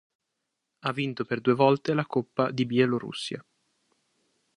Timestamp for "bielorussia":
2.65-3.45